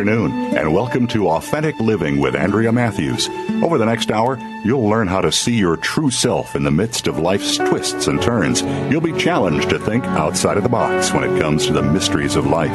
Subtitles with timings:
[0.00, 3.28] Afternoon, and welcome to Authentic Living with Andrea Matthews.
[3.62, 7.06] Over the next hour, you'll learn how to see your true self in the midst
[7.06, 8.62] of life's twists and turns.
[8.90, 12.34] You'll be challenged to think outside of the box when it comes to the mysteries
[12.34, 12.72] of life.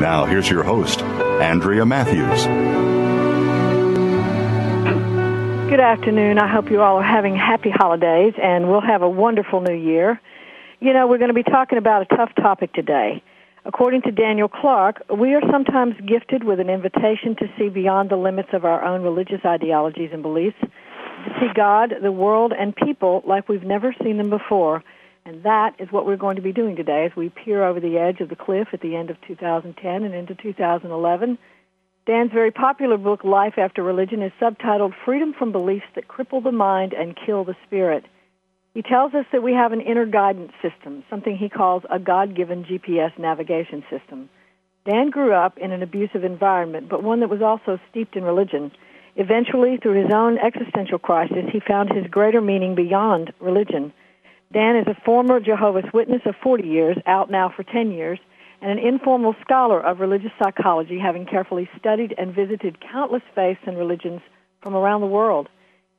[0.00, 2.46] Now, here's your host, Andrea Matthews.
[5.70, 6.40] Good afternoon.
[6.40, 10.20] I hope you all are having happy holidays, and we'll have a wonderful new year.
[10.80, 13.22] You know, we're going to be talking about a tough topic today.
[13.66, 18.16] According to Daniel Clark, we are sometimes gifted with an invitation to see beyond the
[18.16, 23.24] limits of our own religious ideologies and beliefs, to see God, the world, and people
[23.26, 24.84] like we've never seen them before.
[25.24, 27.98] And that is what we're going to be doing today as we peer over the
[27.98, 31.36] edge of the cliff at the end of 2010 and into 2011.
[32.06, 36.52] Dan's very popular book, Life After Religion, is subtitled Freedom from Beliefs That Cripple the
[36.52, 38.04] Mind and Kill the Spirit.
[38.76, 42.36] He tells us that we have an inner guidance system, something he calls a God
[42.36, 44.28] given GPS navigation system.
[44.84, 48.70] Dan grew up in an abusive environment, but one that was also steeped in religion.
[49.16, 53.94] Eventually, through his own existential crisis, he found his greater meaning beyond religion.
[54.52, 58.18] Dan is a former Jehovah's Witness of 40 years, out now for 10 years,
[58.60, 63.78] and an informal scholar of religious psychology, having carefully studied and visited countless faiths and
[63.78, 64.20] religions
[64.60, 65.48] from around the world.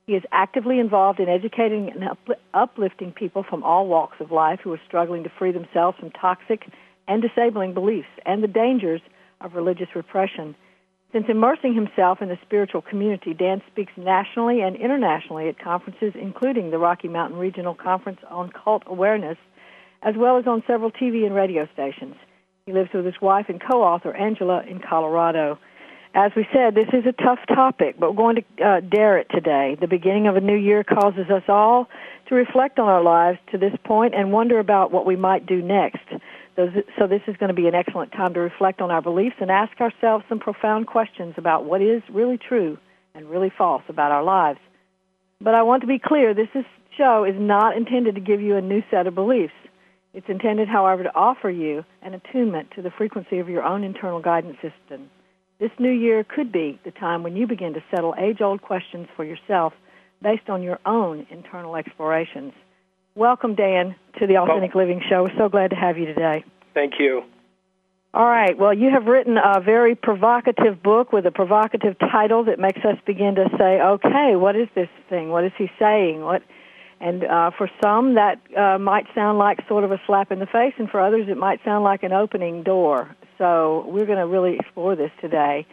[0.08, 4.72] He is actively involved in educating and uplifting people from all walks of life who
[4.72, 6.66] are struggling to free themselves from toxic
[7.10, 9.02] and disabling beliefs and the dangers
[9.42, 10.56] of religious repression.
[11.12, 16.72] Since immersing himself in the spiritual community, Dan speaks nationally and internationally at conferences, including
[16.72, 19.38] the Rocky Mountain Regional Conference on Cult Awareness,
[20.04, 22.16] as well as on several TV and radio stations.
[22.66, 25.60] He lives with his wife and co author, Angela, in Colorado
[26.18, 29.28] as we said, this is a tough topic, but we're going to uh, dare it
[29.30, 29.78] today.
[29.80, 31.88] The beginning of a new year causes us all
[32.28, 35.62] to reflect on our lives to this point and wonder about what we might do
[35.62, 36.02] next.
[36.56, 39.52] So this is going to be an excellent time to reflect on our beliefs and
[39.52, 42.80] ask ourselves some profound questions about what is really true
[43.14, 44.60] and really false about our lives.
[45.40, 46.66] But I want to be clear, this is,
[46.98, 49.54] show is not intended to give you a new set of beliefs.
[50.16, 54.20] It's intended, however, to offer you an attunement to the frequency of your own internal
[54.20, 55.12] guidance system.
[55.60, 59.08] This new year could be the time when you begin to settle age old questions
[59.16, 59.74] for yourself
[60.22, 62.54] based on your own internal explorations.
[63.16, 65.24] Welcome, Dan, to the Authentic well, Living Show.
[65.24, 66.46] We're so glad to have you today.
[66.76, 67.24] Thank you.
[68.14, 68.56] All right.
[68.56, 72.98] Well, you have written a very provocative book with a provocative title that makes us
[73.08, 75.30] begin to say, okay, what is this thing?
[75.30, 76.22] What is he saying?
[76.22, 76.44] What?
[77.00, 80.46] And uh, for some, that uh, might sound like sort of a slap in the
[80.46, 83.16] face, and for others, it might sound like an opening door.
[83.38, 85.66] So we're going to really explore this today.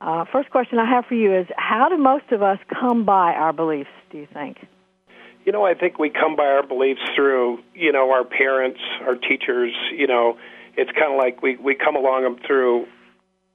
[0.00, 3.32] Uh, first question I have for you is how do most of us come by
[3.32, 4.58] our beliefs, do you think?
[5.44, 9.14] You know, I think we come by our beliefs through, you know, our parents, our
[9.14, 10.38] teachers, you know,
[10.76, 12.86] it's kind of like we, we come along them through,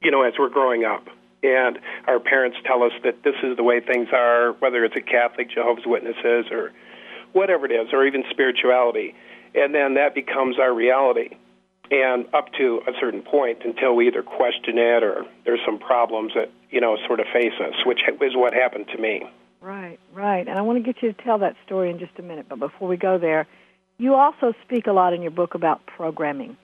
[0.02, 1.08] you know, as we're growing up.
[1.42, 5.02] And our parents tell us that this is the way things are, whether it's a
[5.02, 6.72] Catholic, Jehovah's Witnesses, or
[7.34, 9.16] whatever it is, or even spirituality.
[9.54, 11.38] And then that becomes our reality
[11.92, 16.34] and up to a certain point until we either question it or there's some problems
[16.36, 19.24] that you know sort of face us, which is what happened to me.
[19.62, 20.48] Right, right.
[20.48, 22.46] And I want to get you to tell that story in just a minute.
[22.48, 23.48] But before we go there,
[23.98, 26.58] you also speak a lot in your book about programming.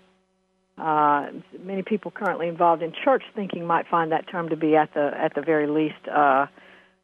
[0.78, 1.28] Uh,
[1.63, 5.12] many people currently involved in church thinking might find that term to be at the
[5.16, 6.45] at the very least uh,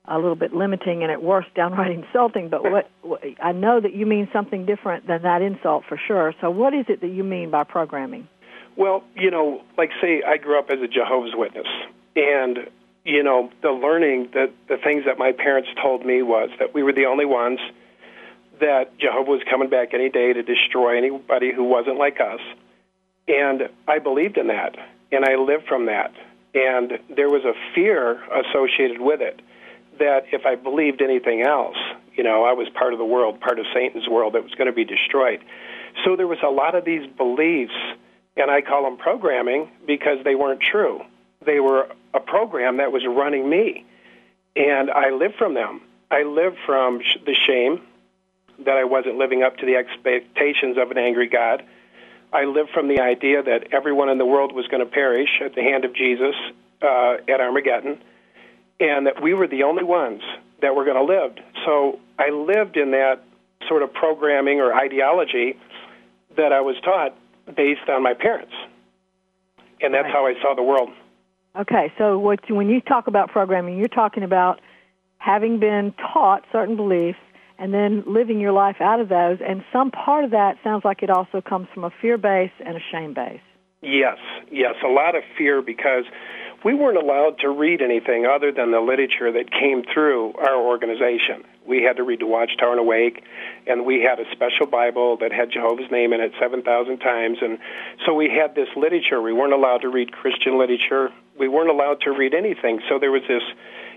[0.08, 2.50] a little bit limiting and at worst downright insulting.
[2.50, 2.90] But what,
[3.42, 6.34] I know that you mean something different than that insult for sure.
[6.42, 8.28] So what is it that you mean by programming?
[8.78, 11.68] Well, you know, like say I grew up as a Jehovah's Witness,
[12.16, 12.70] and
[13.04, 16.84] you know the learning that the things that my parents told me was that we
[16.84, 17.60] were the only ones
[18.60, 22.40] that Jehovah was coming back any day to destroy anybody who wasn't like us,
[23.28, 24.76] and I believed in that,
[25.12, 26.14] and I lived from that,
[26.54, 29.42] and there was a fear associated with it
[30.00, 31.78] that if I believed anything else,
[32.16, 34.68] you know, I was part of the world, part of Satan's world that was going
[34.68, 35.40] to be destroyed.
[36.04, 37.74] So there was a lot of these beliefs
[38.38, 41.02] And I call them programming because they weren't true.
[41.46, 43.86] They were a program that was running me.
[44.56, 45.82] And I lived from them.
[46.12, 47.82] I lived from the shame
[48.66, 51.64] that I wasn't living up to the expectations of an angry God.
[52.32, 55.56] I lived from the idea that everyone in the world was going to perish at
[55.56, 56.36] the hand of Jesus
[56.82, 58.02] uh, at Armageddon,
[58.80, 60.22] and that we were the only ones
[60.62, 61.36] that were going to live.
[61.66, 63.24] So I lived in that
[63.68, 65.58] sort of programming or ideology
[66.36, 67.16] that I was taught
[67.56, 68.54] based on my parents.
[69.82, 70.14] And that's right.
[70.14, 70.90] how I saw the world.
[71.60, 74.62] Okay, so what, when you talk about programming, you're talking about
[75.18, 77.18] having been taught certain beliefs
[77.58, 79.40] and then living your life out of those.
[79.46, 82.78] And some part of that sounds like it also comes from a fear base and
[82.78, 83.42] a shame base.
[83.82, 84.18] Yes,
[84.52, 86.04] yes, a lot of fear because
[86.68, 91.46] we weren't allowed to read anything other than the literature that came through our organization.
[91.66, 93.24] We had to read the Watchtower and Awake,
[93.66, 97.38] and we had a special Bible that had Jehovah's name in it 7,000 times.
[97.42, 97.60] And
[98.06, 99.22] so we had this literature.
[99.22, 101.14] We weren't allowed to read Christian literature.
[101.40, 102.82] We weren't allowed to read anything.
[102.90, 103.44] So there was this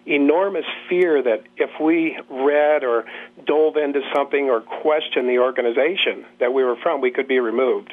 [0.06, 3.04] enormous fear that if we read or
[3.46, 7.92] dove into something or questioned the organization that we were from, we could be removed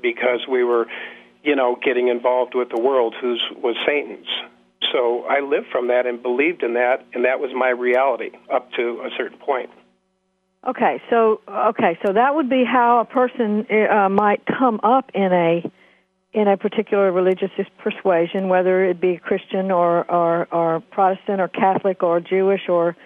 [0.00, 0.86] because we were,
[1.42, 4.26] you know, getting involved with the world who was Satan's.
[4.92, 8.70] So I lived from that and believed in that, and that was my reality up
[8.72, 9.70] to a certain point.
[10.66, 15.32] Okay, so okay, so that would be how a person uh, might come up in
[15.32, 15.70] a
[16.32, 22.02] in a particular religious persuasion, whether it be Christian or, or, or Protestant or Catholic
[22.02, 22.96] or Jewish or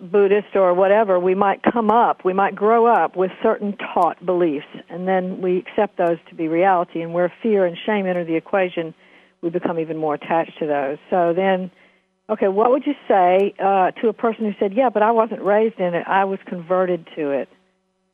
[0.00, 4.66] Buddhist or whatever, we might come up, we might grow up with certain taught beliefs,
[4.88, 7.00] and then we accept those to be reality.
[7.00, 8.94] And where fear and shame enter the equation,
[9.40, 10.98] we become even more attached to those.
[11.10, 11.70] So then,
[12.28, 15.42] okay, what would you say uh, to a person who said, "Yeah, but I wasn't
[15.42, 17.48] raised in it; I was converted to it"?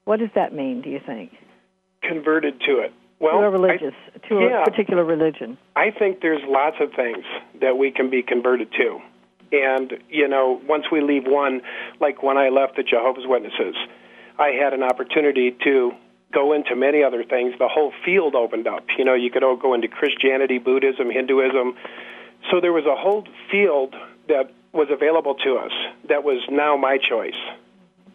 [0.05, 0.83] What does that mean?
[0.83, 1.33] Do you think?
[2.03, 2.93] Converted to it.
[3.21, 5.57] Well, to a religious, I, to yeah, a particular religion.
[5.77, 7.25] I think there's lots of things
[7.61, 9.01] that we can be converted to.
[9.63, 11.63] And, you know, once we leave one,
[12.01, 13.77] like when I left the Jehovah's Witnesses,
[14.39, 15.93] I had an opportunity to
[16.33, 17.55] go into many other things.
[17.59, 18.85] The whole field opened up.
[18.99, 21.77] You know, you could all go into Christianity, Buddhism, Hinduism.
[22.51, 23.95] So there was a whole field
[24.29, 25.73] that was available to us
[26.09, 27.39] that was now my choice.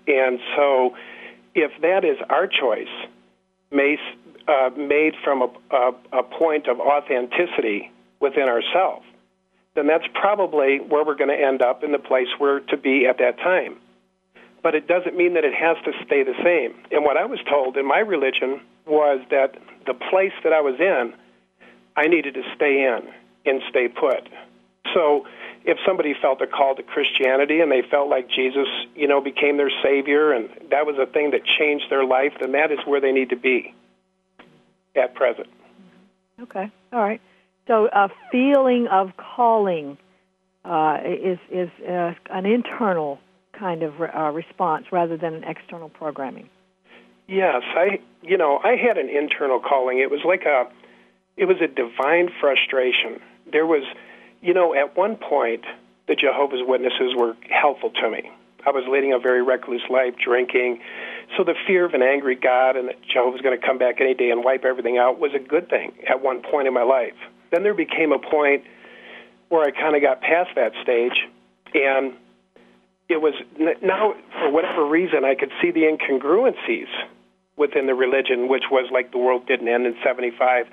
[0.07, 0.95] And so
[1.55, 2.87] if that is our choice,
[3.71, 9.05] uh, made from a, a, a point of authenticity within ourselves,
[9.75, 13.05] then that's probably where we're going to end up in the place we're to be
[13.07, 13.77] at that time.
[14.61, 16.75] But it doesn't mean that it has to stay the same.
[16.91, 19.55] And what I was told in my religion was that
[19.85, 21.13] the place that I was in,
[21.95, 22.99] I needed to stay in
[23.45, 24.27] and stay put.
[24.93, 25.25] So
[25.63, 29.57] if somebody felt a call to Christianity and they felt like Jesus, you know, became
[29.57, 32.99] their savior and that was a thing that changed their life, then that is where
[32.99, 33.73] they need to be
[34.95, 35.47] at present.
[36.41, 36.71] Okay.
[36.91, 37.21] All right.
[37.69, 39.99] So a feeling of calling
[40.65, 43.19] uh, is is uh, an internal
[43.53, 46.49] kind of uh, response rather than an external programming.
[47.27, 49.99] Yes, I you know I had an internal calling.
[49.99, 50.67] It was like a
[51.37, 53.21] it was a divine frustration.
[53.51, 53.83] There was
[54.41, 55.63] you know at one point
[56.07, 58.31] the Jehovah's Witnesses were helpful to me.
[58.65, 60.81] I was leading a very recluse life, drinking,
[61.37, 64.01] so the fear of an angry God and that Jehovah was going to come back
[64.01, 66.81] any day and wipe everything out was a good thing at one point in my
[66.81, 67.13] life.
[67.51, 68.63] Then there became a point
[69.49, 71.25] where I kind of got past that stage,
[71.73, 72.13] and
[73.07, 73.33] it was
[73.81, 76.87] now for whatever reason I could see the incongruencies
[77.57, 80.67] within the religion, which was like the world didn't end in '75,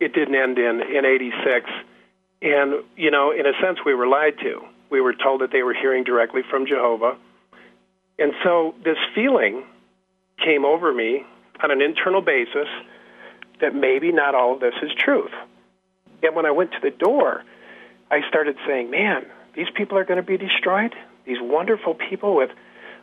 [0.00, 1.70] it didn't end in in '86,
[2.40, 4.62] and you know, in a sense, we were lied to.
[4.90, 7.16] We were told that they were hearing directly from Jehovah
[8.18, 9.64] and so this feeling
[10.38, 11.24] came over me
[11.62, 12.68] on an internal basis
[13.60, 15.32] that maybe not all of this is truth.
[16.22, 17.42] And when I went to the door,
[18.10, 20.94] I started saying, man, these people are going to be destroyed.
[21.26, 22.50] These wonderful people with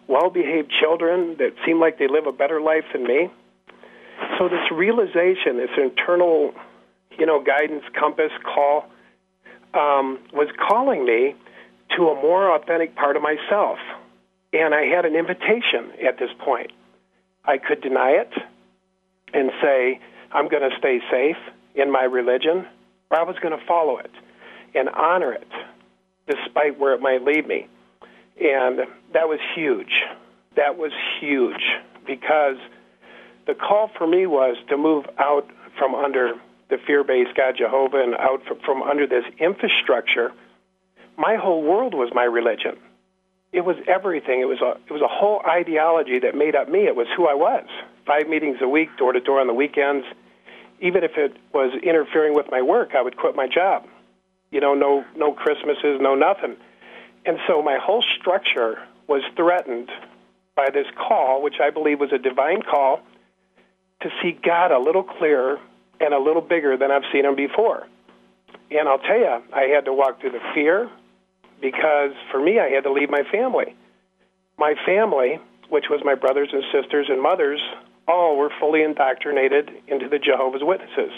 [0.08, 3.30] well behaved children that seem like they live a better life than me.
[4.38, 6.54] So this realization, this internal,
[7.18, 8.86] you know, guidance, compass, call,
[9.74, 11.36] um, was calling me
[11.96, 13.78] to a more authentic part of myself
[14.54, 16.72] and I had an invitation at this point.
[17.46, 18.32] I could deny it
[19.34, 20.00] and say,
[20.32, 21.38] I'm going to stay safe
[21.76, 22.66] in my religion,
[23.12, 24.12] I was going to follow it
[24.76, 25.48] and honor it
[26.28, 27.68] despite where it might lead me.
[28.40, 28.80] And
[29.14, 30.04] that was huge.
[30.56, 31.64] That was huge
[32.06, 32.58] because
[33.48, 35.48] the call for me was to move out
[35.78, 36.34] from under
[36.70, 40.32] the fear based God Jehovah and out from under this infrastructure.
[41.18, 42.78] My whole world was my religion
[43.52, 44.42] it was everything.
[44.42, 46.86] It was a it was a whole ideology that made up me.
[46.86, 47.66] It was who I was.
[48.06, 50.06] Five meetings a week, door to door on the weekends,
[50.82, 53.86] even if it was interfering with my work, I would quit my job.
[54.52, 56.56] You know, no no Christmases, no nothing.
[57.26, 59.90] And so my whole structure was threatened
[60.56, 63.02] by this call, which I believe was a divine call
[64.02, 65.60] to see God a little clearer
[66.00, 67.88] and a little bigger than I've seen him before.
[68.72, 70.90] And I'll tell you, I had to walk through the fear
[71.62, 73.76] because for me, I had to leave my family.
[74.58, 77.62] My family, which was my brothers and sisters and mothers,
[78.10, 81.12] all were fully indoctrinated into the Jehovah's Witnesses.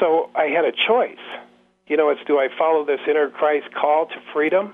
[0.00, 1.24] So I had a choice.
[1.86, 4.72] You know, it's do I follow this inner Christ call to freedom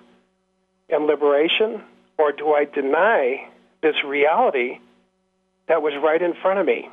[0.89, 1.83] and liberation,
[2.19, 3.49] or do I deny
[3.83, 4.79] this reality
[5.69, 6.89] that was right in front of me?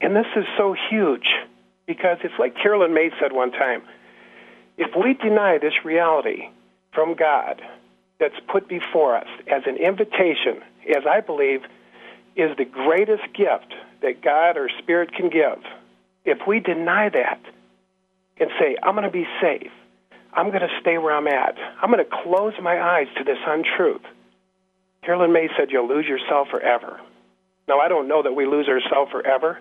[0.00, 1.26] And this is so huge
[1.86, 3.82] because it's like Carolyn May said one time
[4.78, 6.48] if we deny this reality
[6.94, 7.60] from God
[8.18, 11.60] that's put before us as an invitation, as I believe
[12.36, 15.58] is the greatest gift that God or Spirit can give,
[16.24, 17.40] if we deny that
[18.38, 19.70] and say, I'm going to be safe,
[20.32, 23.38] I'm going to stay where I'm at, I'm going to close my eyes to this
[23.46, 24.02] untruth,
[25.04, 27.00] Carolyn May said, You'll lose yourself forever.
[27.68, 29.58] Now, I don't know that we lose ourselves forever.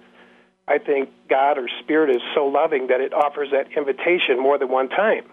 [0.67, 4.69] I think God or Spirit is so loving that it offers that invitation more than
[4.69, 5.25] one time.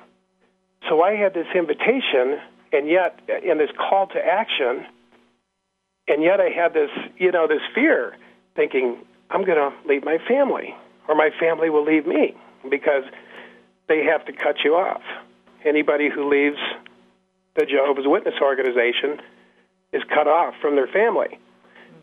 [0.88, 2.40] So I had this invitation,
[2.72, 4.86] and yet, in this call to action,
[6.08, 8.16] and yet I had this, you know, this fear,
[8.56, 8.98] thinking,
[9.30, 10.74] I'm going to leave my family,
[11.06, 12.34] or my family will leave me,
[12.70, 13.04] because
[13.88, 15.02] they have to cut you off.
[15.64, 16.58] Anybody who leaves
[17.56, 19.20] the Jehovah's Witness organization
[19.92, 21.38] is cut off from their family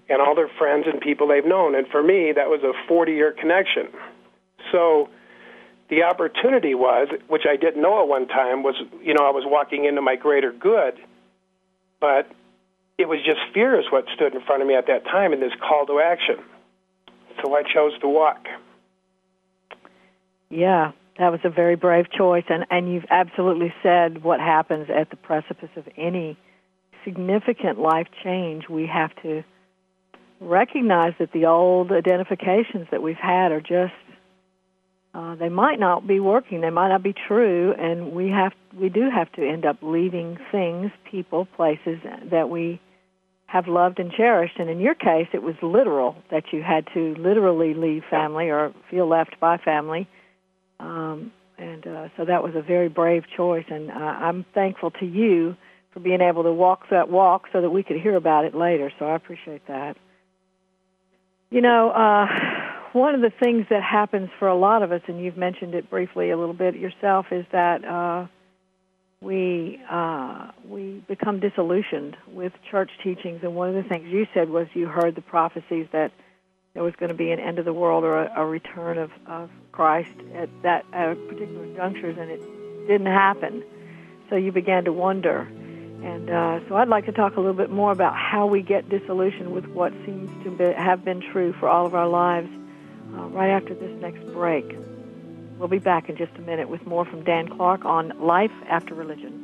[0.10, 1.76] and all their friends and people they've known.
[1.76, 3.88] And for me, that was a 40 year connection.
[4.72, 5.10] So
[5.90, 9.44] the opportunity was, which I didn't know at one time, was, you know, I was
[9.46, 10.96] walking into my greater good,
[12.00, 12.30] but
[12.98, 15.40] it was just fear is what stood in front of me at that time in
[15.40, 16.38] this call to action.
[17.44, 18.46] So I chose to walk.
[20.50, 25.10] Yeah, that was a very brave choice, and and you've absolutely said what happens at
[25.10, 26.38] the precipice of any
[27.04, 28.70] significant life change.
[28.70, 29.44] We have to
[30.40, 33.94] recognize that the old identifications that we've had are just
[35.14, 38.90] uh, they might not be working, they might not be true, and we have we
[38.90, 42.00] do have to end up leaving things, people, places
[42.32, 42.82] that we
[43.56, 44.60] have loved and cherished.
[44.60, 48.74] And in your case, it was literal that you had to literally leave family or
[48.92, 50.10] feel left by family.
[50.82, 55.06] Um, and uh, so that was a very brave choice, and uh, I'm thankful to
[55.06, 55.56] you
[55.94, 58.92] for being able to walk that walk so that we could hear about it later.
[59.00, 59.96] So I appreciate that.
[61.50, 62.28] You know, uh,
[62.92, 65.90] one of the things that happens for a lot of us, and you've mentioned it
[65.90, 68.28] briefly a little bit yourself, is that uh,
[69.26, 73.40] we uh, we become disillusioned with church teachings.
[73.44, 76.12] And one of the things you said was you heard the prophecies that
[76.76, 79.12] there was going to be an end of the world or a, a return of,
[79.26, 82.42] of Christ at that at particular junctures, and it
[82.88, 83.64] didn't happen.
[84.30, 85.40] So you began to wonder.
[86.04, 88.90] And uh, so I'd like to talk a little bit more about how we get
[88.90, 92.50] disillusioned with what seems to be, have been true for all of our lives
[93.16, 94.66] uh, right after this next break.
[95.58, 98.94] We'll be back in just a minute with more from Dan Clark on life after
[98.94, 99.42] religion.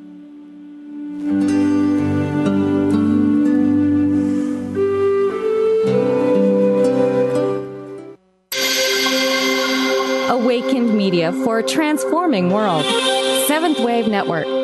[10.30, 12.86] Awakened Media for a transforming world.
[13.48, 14.61] Seventh Wave Network.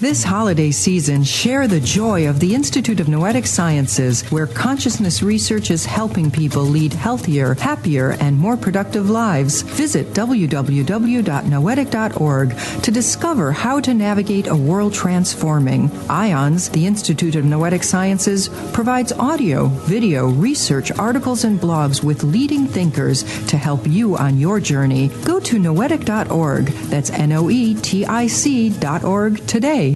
[0.00, 5.72] This holiday season, share the joy of the Institute of Noetic Sciences, where consciousness research
[5.72, 9.62] is helping people lead healthier, happier, and more productive lives.
[9.62, 15.88] Visit www.noetic.org to discover how to navigate a world transforming.
[16.08, 22.68] IONS, the Institute of Noetic Sciences, provides audio, video, research, articles, and blogs with leading
[22.68, 25.08] thinkers to help you on your journey.
[25.24, 26.66] Go to noetic.org.
[26.86, 29.87] That's N O E T I C.org today.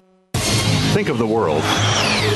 [0.92, 1.62] Think of the world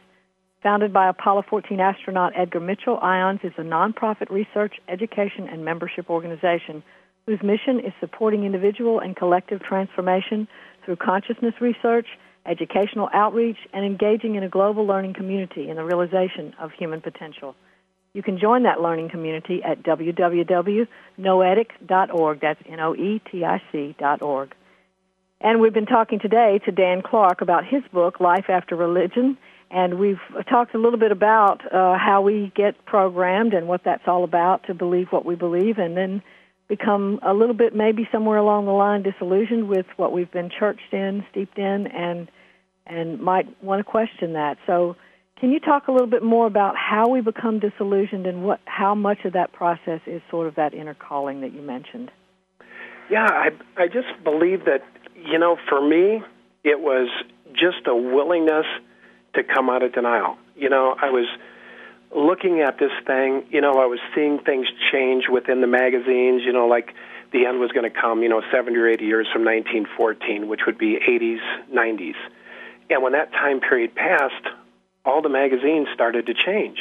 [0.63, 6.09] Founded by Apollo 14 astronaut Edgar Mitchell, IONS is a nonprofit research, education, and membership
[6.09, 6.81] organization
[7.27, 10.47] whose mission is supporting individual and collective transformation
[10.83, 12.07] through consciousness research,
[12.47, 17.53] educational outreach, and engaging in a global learning community in the realization of human potential.
[18.13, 20.87] You can join that learning community at www.noetic.org.
[22.41, 24.55] That's N-O-E-T-I-C dot org.
[25.39, 29.37] And we've been talking today to Dan Clark about his book, Life After Religion,
[29.69, 30.19] and we've
[30.49, 34.65] talked a little bit about uh, how we get programmed and what that's all about
[34.67, 36.21] to believe what we believe, and then
[36.67, 40.93] become a little bit maybe somewhere along the line disillusioned with what we've been churched
[40.93, 42.29] in, steeped in, and
[42.85, 44.57] and might want to question that.
[44.65, 44.95] So
[45.39, 48.95] can you talk a little bit more about how we become disillusioned and what how
[48.95, 52.11] much of that process is sort of that inner calling that you mentioned?
[53.09, 54.83] Yeah, I I just believe that
[55.15, 56.23] you know for me
[56.63, 57.09] it was
[57.53, 58.65] just a willingness
[59.37, 60.37] to come out of denial.
[60.55, 61.27] You know, I was
[62.15, 66.53] looking at this thing, you know, I was seeing things change within the magazines, you
[66.53, 66.93] know, like
[67.31, 70.61] the end was going to come, you know, 70 or 80 years from 1914, which
[70.65, 71.39] would be 80s,
[71.73, 72.15] 90s.
[72.89, 74.55] And when that time period passed,
[75.05, 76.79] all the magazines started to change.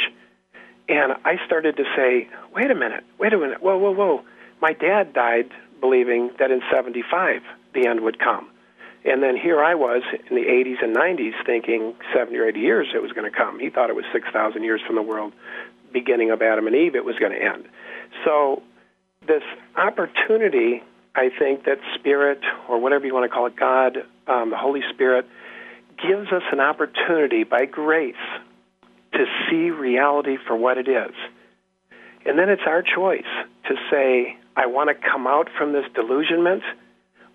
[0.89, 4.23] And I started to say, wait a minute, wait a minute, whoa, whoa, whoa.
[4.61, 5.51] My dad died
[5.81, 7.43] believing that in 75
[7.75, 8.49] the end would come.
[9.07, 12.89] And then here I was in the 80s and 90s thinking 70 or 80 years
[12.93, 13.61] it was going to come.
[13.61, 15.33] He thought it was 6,000 years from the world
[15.93, 17.67] beginning of Adam and Eve it was going to end.
[18.25, 18.63] So
[19.27, 19.43] this
[19.77, 20.83] opportunity,
[21.15, 24.83] I think that Spirit, or whatever you want to call it, God, um, the Holy
[24.93, 25.27] Spirit,
[25.97, 28.15] gives us an opportunity by grace
[29.13, 31.15] to see reality for what it is.
[32.27, 33.23] And then it's our choice
[33.69, 36.65] to say, I want to come out from this delusionment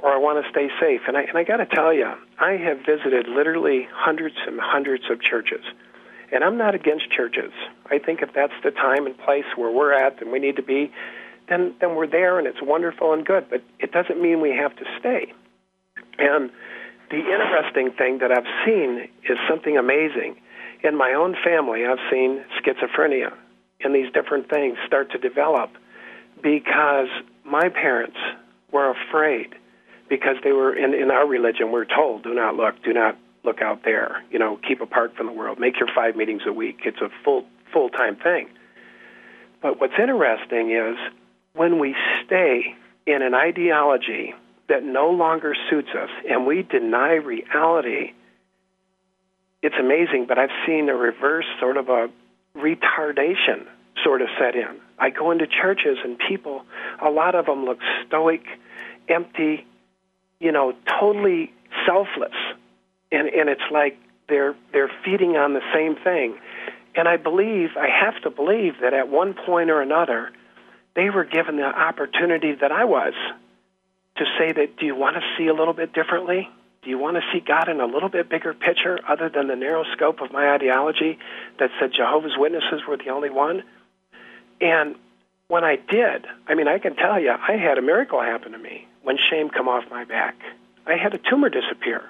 [0.02, 1.02] or I want to stay safe.
[1.08, 5.04] And I, and I got to tell you, I have visited literally hundreds and hundreds
[5.10, 5.64] of churches.
[6.32, 7.52] And I'm not against churches.
[7.90, 10.64] I think if that's the time and place where we're at and we need to
[10.64, 10.92] be,
[11.50, 13.48] then, then we're there and it's wonderful and good.
[13.50, 15.34] But it doesn't mean we have to stay.
[16.18, 16.50] And
[17.10, 20.38] the interesting thing that I've seen is something amazing.
[20.84, 23.34] In my own family, I've seen schizophrenia
[23.82, 25.72] and these different things start to develop
[26.42, 27.08] because
[27.44, 28.18] my parents
[28.72, 29.54] were afraid
[30.12, 33.62] because they were in, in our religion we're told do not look do not look
[33.62, 34.22] out there.
[34.30, 35.58] You know keep apart from the world.
[35.58, 36.82] Make your five meetings a week.
[36.86, 38.50] It's a full full time thing.
[39.62, 40.98] But what's interesting is
[41.54, 41.96] when we
[42.26, 42.76] stay
[43.08, 44.34] in an ideology
[44.68, 48.14] that no longer suits us and we deny reality,
[49.62, 52.10] it's amazing, but I've seen a reverse sort of a
[52.58, 53.66] retardation
[54.04, 54.80] sort of set in.
[54.98, 56.64] I go into churches and people,
[57.02, 58.44] a lot of them look stoic,
[59.08, 59.66] empty,
[60.42, 61.54] you know, totally
[61.86, 62.36] selfless.
[63.12, 66.38] And, and it's like they're, they're feeding on the same thing.
[66.96, 70.32] And I believe, I have to believe that at one point or another,
[70.96, 73.14] they were given the opportunity that I was
[74.18, 76.50] to say that do you want to see a little bit differently?
[76.84, 79.56] Do you want to see God in a little bit bigger picture other than the
[79.56, 81.20] narrow scope of my ideology
[81.60, 83.64] that said Jehovah's Witnesses were the only one?
[84.60, 84.96] And
[85.48, 88.58] when I did, I mean, I can tell you, I had a miracle happen to
[88.58, 90.36] me when shame come off my back.
[90.86, 92.04] I had a tumor disappear.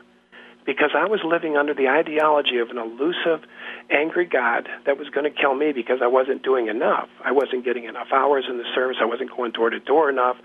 [0.65, 3.47] because I was living under the ideology of an elusive,
[3.89, 7.09] angry God that was going to kill me because I wasn't doing enough.
[7.23, 8.97] I wasn't getting enough hours in the service.
[9.01, 10.37] I wasn't going door to door enough.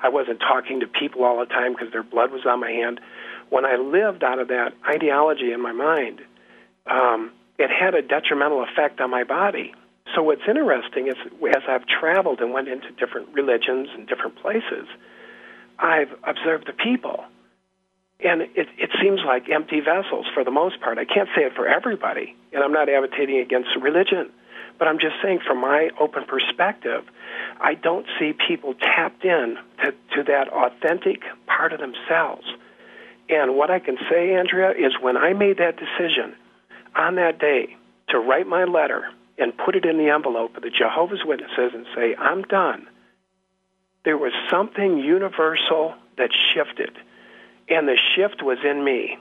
[0.00, 3.00] I wasn't talking to people all the time because their blood was on my hand.
[3.50, 6.20] When I lived out of that ideology in my mind,
[6.86, 9.74] um, it had a detrimental effect on my body.
[10.14, 11.16] So what's interesting is
[11.48, 14.86] as I've traveled and went into different religions and different places,
[15.78, 17.24] I've observed the people
[18.20, 20.98] and it, it seems like empty vessels for the most part.
[20.98, 24.30] I can't say it for everybody, and I'm not advocating against religion,
[24.78, 27.04] but I'm just saying from my open perspective,
[27.60, 32.46] I don't see people tapped in to, to that authentic part of themselves.
[33.28, 36.34] And what I can say, Andrea, is when I made that decision
[36.94, 37.76] on that day
[38.08, 39.04] to write my letter
[39.38, 42.86] and put it in the envelope of the Jehovah's Witnesses and say, I'm done,
[44.04, 46.96] there was something universal that shifted
[47.68, 49.18] and the shift was in me.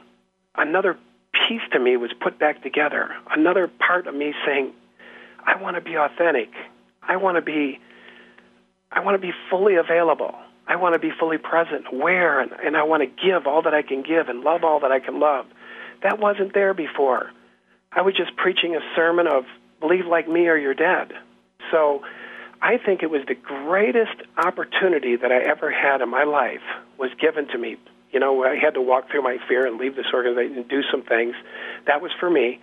[0.56, 0.98] Another
[1.48, 3.10] piece to me was put back together.
[3.32, 4.74] Another part of me saying,
[5.46, 6.50] I want to be authentic.
[7.02, 7.80] I want to be
[8.91, 10.36] I want to be fully available.
[10.67, 13.74] I want to be fully present, aware, and, and I want to give all that
[13.74, 15.48] I can give and love all that I can love.
[16.04, 17.32] That wasn't there before.
[17.91, 19.46] I was just preaching a sermon of
[19.80, 21.12] believe like me or you're dead.
[21.72, 22.04] So
[22.63, 26.63] I think it was the greatest opportunity that I ever had in my life
[26.97, 27.78] was given to me
[28.13, 30.84] you know, I had to walk through my fear and leave this organization and do
[30.91, 31.36] some things.
[31.88, 32.62] That was for me.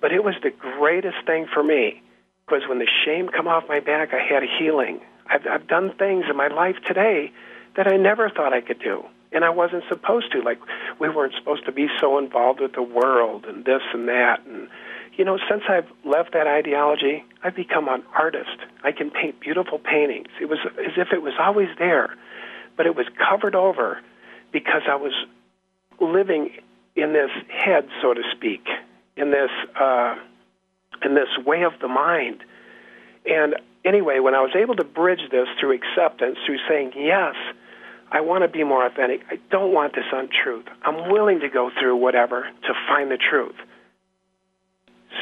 [0.00, 2.02] But it was the greatest thing for me
[2.46, 5.00] because when the shame come off my back, I had a healing.
[5.26, 7.32] I've, I've done things in my life today
[7.76, 9.04] that I never thought I could do.
[9.32, 10.40] And I wasn't supposed to.
[10.40, 10.60] Like,
[10.98, 14.46] we weren't supposed to be so involved with the world and this and that.
[14.46, 14.68] And,
[15.16, 18.58] you know, since I've left that ideology, I've become an artist.
[18.84, 20.28] I can paint beautiful paintings.
[20.40, 22.14] It was as if it was always there,
[22.76, 23.98] but it was covered over
[24.52, 25.12] because I was
[26.00, 26.50] living
[26.94, 28.66] in this head, so to speak,
[29.16, 29.50] in this
[29.80, 30.16] uh,
[31.02, 32.42] in this way of the mind.
[33.24, 37.34] And anyway, when I was able to bridge this through acceptance, through saying yes,
[38.12, 39.22] I want to be more authentic.
[39.30, 40.66] I don't want this untruth.
[40.82, 43.56] I'm willing to go through whatever to find the truth.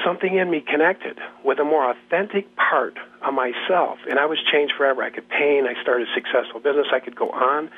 [0.04, 4.74] Something in me connected with a more authentic part of myself, and I was changed
[4.76, 5.02] forever.
[5.02, 5.66] I could paint.
[5.66, 6.86] I started a successful business.
[6.92, 7.70] I could go on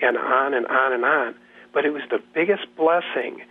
[0.00, 1.34] and on and on and on.
[1.72, 3.42] But it was the biggest blessing.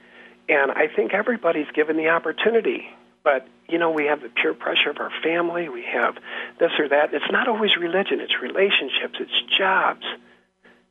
[0.48, 2.88] And I think everybody's given the opportunity.
[3.24, 6.16] But, you know, we have the peer pressure of our family, we have
[6.60, 7.14] this or that.
[7.14, 10.06] It's not always religion, it's relationships, it's jobs.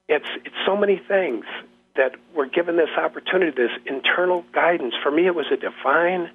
[0.08, 1.44] It's, it's so many things
[1.96, 4.94] that we're given this opportunity, this internal guidance.
[5.02, 6.30] For me, it was a divine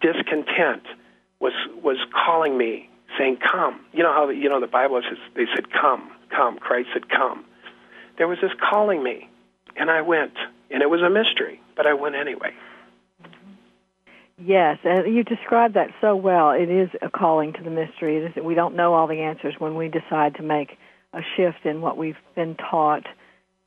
[0.00, 0.82] discontent
[1.40, 1.52] was
[1.82, 5.72] was calling me, saying, "Come." You know how you know the Bible says they said,
[5.72, 7.44] "Come, come." Christ said, "Come."
[8.18, 9.28] there was this calling me,
[9.76, 10.34] and I went.
[10.70, 12.52] And it was a mystery, but I went anyway.
[14.38, 16.50] Yes, and you described that so well.
[16.50, 18.16] It is a calling to the mystery.
[18.16, 20.76] It is, we don't know all the answers when we decide to make
[21.12, 23.06] a shift in what we've been taught.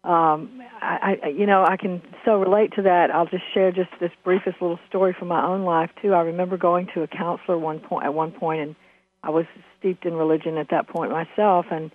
[0.07, 3.11] Um, I, I, you know, I can so relate to that.
[3.11, 6.13] I'll just share just this briefest little story from my own life too.
[6.13, 8.75] I remember going to a counselor one point at one point, and
[9.21, 9.45] I was
[9.77, 11.91] steeped in religion at that point myself, and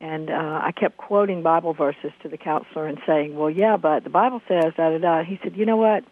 [0.00, 4.02] and uh, I kept quoting Bible verses to the counselor and saying, "Well, yeah, but
[4.02, 6.02] the Bible says da da da." He said, "You know what?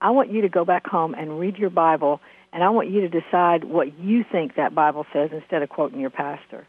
[0.00, 2.20] I want you to go back home and read your Bible,
[2.52, 5.98] and I want you to decide what you think that Bible says instead of quoting
[5.98, 6.64] your pastor."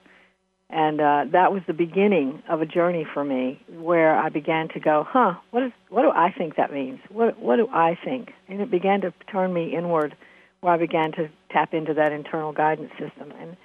[0.76, 4.80] And uh, that was the beginning of a journey for me, where I began to
[4.80, 5.36] go, "Huh?
[5.52, 5.72] What is?
[5.90, 7.00] What do I think that means?
[7.10, 10.16] What What do I think?" And it began to turn me inward,
[10.62, 13.56] where I began to tap into that internal guidance system and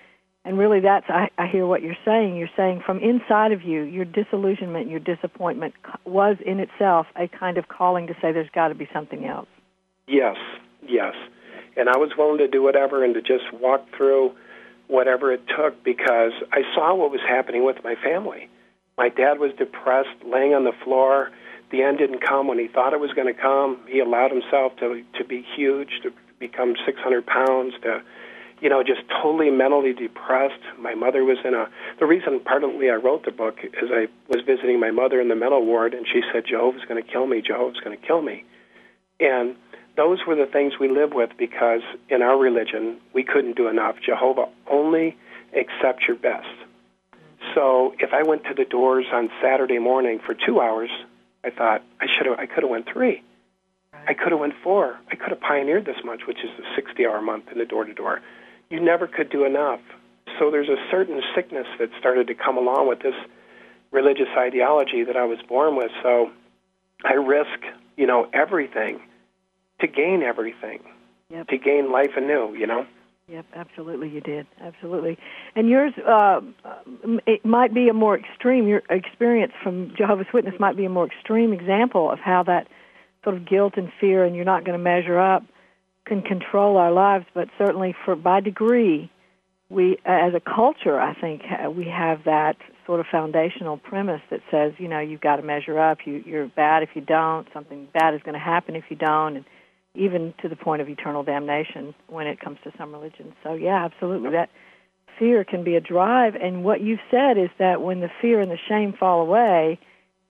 [0.48, 2.36] and really, that's I, I hear what you're saying.
[2.36, 5.74] You're saying from inside of you, your disillusionment, your disappointment
[6.06, 9.48] was in itself a kind of calling to say there's got to be something else.
[10.06, 10.36] Yes,
[10.86, 11.12] yes.
[11.76, 14.32] And I was willing to do whatever and to just walk through
[14.88, 18.48] whatever it took because I saw what was happening with my family.
[18.96, 21.30] My dad was depressed, laying on the floor.
[21.70, 23.78] The end didn't come when he thought it was going to come.
[23.88, 28.02] He allowed himself to to be huge, to become 600 pounds, to
[28.60, 30.62] you know, just totally mentally depressed.
[30.78, 31.68] My mother was in a.
[32.00, 35.36] The reason, partly, I wrote the book is I was visiting my mother in the
[35.36, 37.40] mental ward, and she said, "Jehovah's going to kill me.
[37.40, 38.44] Jehovah's going to kill me,"
[39.20, 39.54] and
[39.98, 43.96] those were the things we lived with because in our religion we couldn't do enough.
[44.00, 45.14] Jehovah only
[45.52, 46.46] accepts your best.
[47.54, 50.90] So if I went to the doors on Saturday morning for two hours,
[51.44, 52.38] I thought I should have.
[52.38, 53.22] I could have went three.
[53.92, 54.96] I could have went four.
[55.10, 58.22] I could have pioneered this much, which is a 60-hour month in the door-to-door
[58.70, 59.80] you never could do enough.
[60.38, 63.14] So there's a certain sickness that started to come along with this
[63.90, 65.90] religious ideology that I was born with.
[66.02, 66.30] So
[67.04, 67.60] I risk,
[67.96, 69.00] you know, everything
[69.80, 70.80] to gain everything,
[71.30, 71.48] Yep.
[71.48, 72.54] to gain life anew.
[72.54, 72.86] You know.
[73.28, 74.46] Yep, absolutely, you did.
[74.58, 75.18] Absolutely.
[75.54, 76.40] And yours, uh,
[77.26, 81.04] it might be a more extreme, your experience from Jehovah's Witness might be a more
[81.06, 82.68] extreme example of how that
[83.24, 85.42] sort of guilt and fear and you're not going to measure up
[86.06, 89.10] can control our lives, but certainly for by degree,
[89.68, 91.42] we, as a culture, I think
[91.76, 95.78] we have that sort of foundational premise that says, you know, you've got to measure
[95.78, 95.98] up.
[96.06, 97.46] You, you're bad if you don't.
[97.52, 99.36] Something bad is going to happen if you don't.
[99.36, 99.44] And
[99.94, 103.32] even to the point of eternal damnation when it comes to some religions.
[103.42, 104.30] So yeah, absolutely.
[104.30, 104.50] That
[105.18, 108.50] fear can be a drive and what you've said is that when the fear and
[108.50, 109.78] the shame fall away,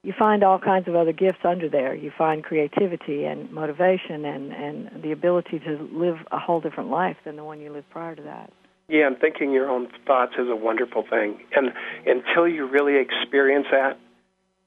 [0.03, 1.95] you find all kinds of other gifts under there.
[1.95, 7.17] You find creativity and motivation and, and the ability to live a whole different life
[7.25, 8.53] than the one you lived prior to that.
[8.89, 11.39] Yeah, and thinking your own thoughts is a wonderful thing.
[11.55, 11.73] And
[12.07, 13.99] until you really experience that,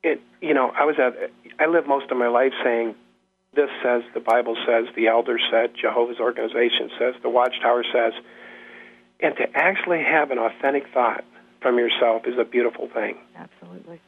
[0.03, 2.95] it you know, I was at I lived most of my life saying
[3.53, 8.13] this says, the Bible says, the elders said, Jehovah's organization says, the Watchtower says.
[9.19, 11.23] And to actually have an authentic thought
[11.61, 13.17] from yourself is a beautiful thing.
[13.35, 14.01] Absolutely.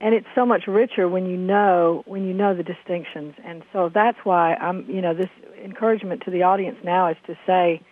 [0.00, 3.34] And it's so much richer when you know when you know the distinctions.
[3.44, 5.30] And so that's why I'm you know, this
[5.62, 7.82] encouragement to the audience now is to say,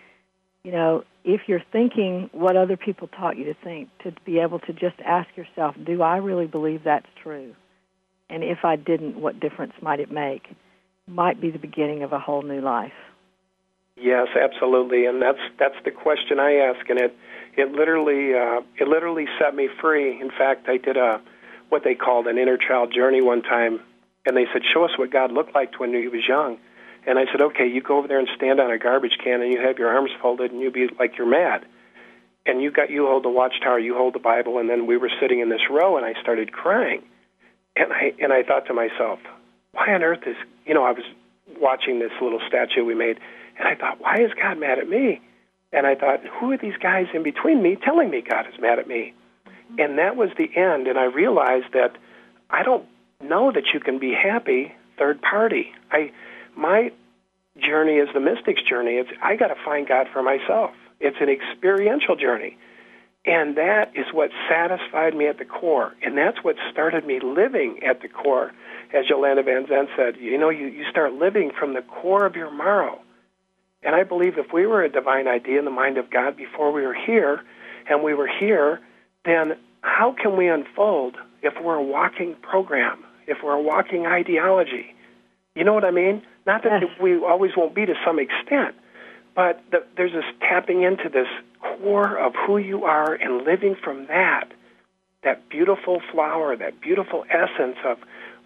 [0.64, 4.58] you know, if you're thinking what other people taught you to think, to be able
[4.60, 7.54] to just ask yourself, do I really believe that's true?
[8.30, 10.48] And if I didn't, what difference might it make?
[11.06, 12.92] Might be the beginning of a whole new life.
[13.96, 17.14] Yes, absolutely, and that's that's the question I ask, and it
[17.56, 20.18] it literally uh, it literally set me free.
[20.18, 21.20] In fact, I did a
[21.68, 23.80] what they called an inner child journey one time,
[24.24, 26.58] and they said, "Show us what God looked like when he was young."
[27.06, 29.52] And I said, "Okay, you go over there and stand on a garbage can, and
[29.52, 31.66] you have your arms folded, and you be like you're mad."
[32.46, 35.10] And you got you hold the watchtower, you hold the Bible, and then we were
[35.20, 37.02] sitting in this row, and I started crying
[37.76, 39.18] and I and I thought to myself,
[39.72, 41.04] why on earth is you know I was
[41.60, 43.18] watching this little statue we made,
[43.58, 45.20] and I thought, why is God mad at me?
[45.72, 48.78] And I thought, who are these guys in between me telling me God is mad
[48.78, 49.14] at me?
[49.78, 50.88] And that was the end.
[50.88, 51.96] And I realized that
[52.48, 52.84] I don't
[53.22, 55.72] know that you can be happy third party.
[55.90, 56.12] I
[56.56, 56.92] my
[57.58, 58.92] journey is the mystic's journey.
[58.92, 60.72] It's I got to find God for myself.
[60.98, 62.58] It's an experiential journey.
[63.26, 65.92] And that is what satisfied me at the core.
[66.02, 68.52] And that's what started me living at the core.
[68.94, 72.50] As Iyanla Vanzant said, you know, you, you start living from the core of your
[72.50, 72.98] marrow.
[73.82, 76.72] And I believe if we were a divine idea in the mind of God before
[76.72, 77.42] we were here,
[77.88, 78.80] and we were here,
[79.24, 84.94] then how can we unfold if we're a walking program, if we're a walking ideology?
[85.54, 86.22] You know what I mean?
[86.46, 86.90] Not that yes.
[87.00, 88.74] we always won't be to some extent,
[89.34, 91.26] but the, there's this tapping into this
[91.80, 94.48] core of who you are and living from that,
[95.22, 97.98] that beautiful flower, that beautiful essence of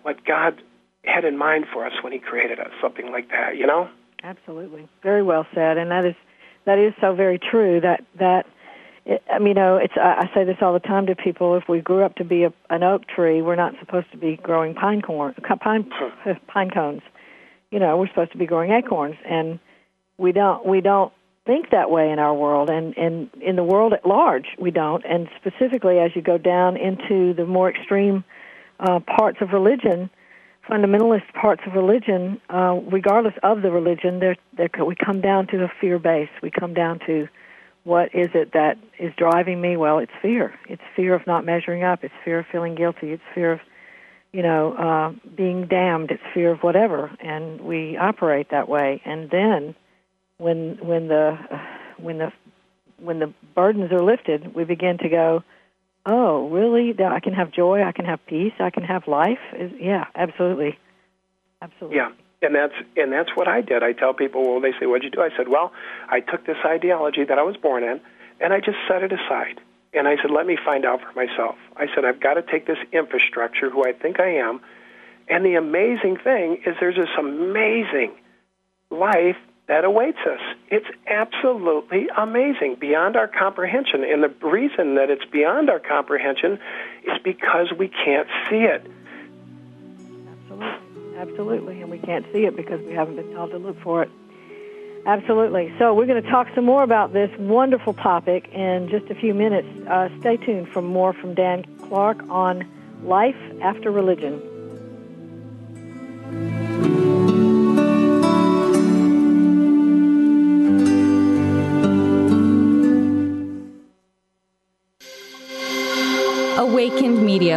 [0.03, 0.61] what God
[1.05, 3.88] had in mind for us when He created us, something like that, you know?
[4.23, 6.14] Absolutely, very well said, and that is
[6.64, 7.79] that is so very true.
[7.81, 8.47] That that
[9.05, 11.57] it, I mean, you know, it's I, I say this all the time to people.
[11.57, 14.37] If we grew up to be a, an oak tree, we're not supposed to be
[14.37, 15.90] growing pine corn, uh, pine
[16.47, 17.03] pine cones.
[17.70, 19.59] You know, we're supposed to be growing acorns, and
[20.16, 21.12] we don't we don't
[21.46, 25.04] think that way in our world and, and in the world at large we don't.
[25.04, 28.24] And specifically as you go down into the more extreme
[28.80, 30.11] uh, parts of religion
[30.68, 35.62] fundamentalist parts of religion uh, regardless of the religion they're, they're, we come down to
[35.62, 36.30] a fear base.
[36.42, 37.28] We come down to
[37.85, 39.76] what is it that is driving me?
[39.76, 40.54] Well it's fear.
[40.68, 42.02] It's fear of not measuring up.
[42.02, 43.12] It's fear of feeling guilty.
[43.12, 43.61] It's fear of
[44.33, 46.11] you know uh, being damned.
[46.11, 47.14] It's fear of whatever.
[47.20, 49.02] And we operate that way.
[49.04, 49.74] And then
[50.38, 51.38] when when the
[51.99, 52.33] when the
[52.99, 55.42] when the burdens are lifted, we begin to go,
[56.07, 56.94] oh, really?
[57.03, 57.83] I can have joy.
[57.83, 58.53] I can have peace.
[58.61, 59.38] I can have life.
[59.81, 60.79] Yeah, absolutely,
[61.62, 61.97] absolutely.
[61.97, 62.11] Yeah,
[62.42, 63.83] and that's and that's what I did.
[63.83, 65.23] I tell people, well, they say, what'd you do?
[65.23, 65.73] I said, well,
[66.09, 68.01] I took this ideology that I was born in,
[68.40, 69.61] and I just set it aside.
[69.92, 71.55] And I said, let me find out for myself.
[71.77, 74.61] I said, I've got to take this infrastructure, who I think I am,
[75.29, 78.12] and the amazing thing is there's this amazing
[78.90, 80.40] life that awaits us.
[80.70, 84.05] It's absolutely amazing, beyond our comprehension.
[84.05, 86.59] And the reason that it's beyond our comprehension
[87.05, 88.87] is because we can't see it.
[90.50, 91.16] Absolutely.
[91.16, 91.81] Absolutely.
[91.81, 94.11] And we can't see it because we haven't been told to look for it.
[95.07, 95.72] Absolutely.
[95.79, 99.35] So we're going to talk some more about this wonderful topic in just a few
[99.35, 99.68] minutes.
[99.87, 102.66] Uh, stay tuned for more from Dan Clark on
[103.03, 104.42] life after religion.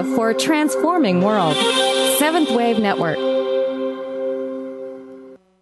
[0.04, 1.56] Media for a transforming world.
[2.18, 3.37] Seventh Wave Network.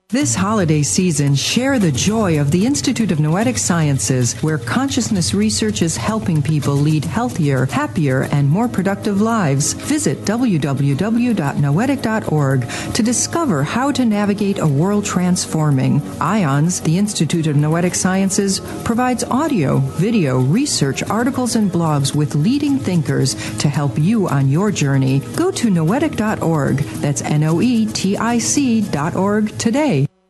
[0.09, 5.81] This holiday season, share the joy of the Institute of Noetic Sciences, where consciousness research
[5.81, 9.73] is helping people lead healthier, happier, and more productive lives.
[9.73, 15.99] Visit www.noetic.org to discover how to navigate a world transforming.
[16.21, 22.77] IONS, the Institute of Noetic Sciences, provides audio, video, research, articles, and blogs with leading
[22.77, 25.21] thinkers to help you on your journey.
[25.35, 26.77] Go to noetic.org.
[27.01, 30.04] That's N O E T I C.org today.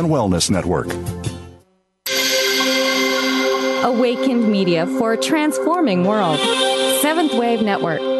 [0.00, 0.86] and Wellness Network.
[3.84, 6.40] Awakened Media for a transforming world.
[7.02, 8.19] Seventh Wave Network.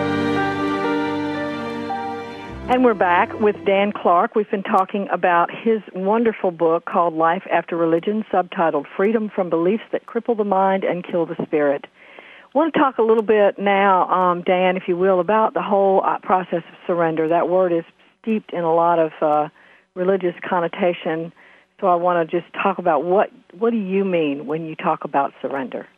[2.71, 4.33] And we're back with Dan Clark.
[4.33, 9.83] We've been talking about his wonderful book called Life After Religion, subtitled Freedom from Beliefs
[9.91, 11.83] That Cripple the Mind and Kill the Spirit.
[11.83, 15.61] I want to talk a little bit now, um, Dan, if you will, about the
[15.61, 17.27] whole uh, process of surrender.
[17.27, 17.83] That word is
[18.21, 19.49] steeped in a lot of uh,
[19.93, 21.33] religious connotation.
[21.81, 25.03] So I want to just talk about what what do you mean when you talk
[25.03, 25.89] about surrender?